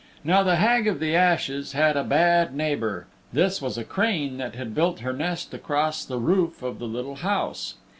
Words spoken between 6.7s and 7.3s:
the little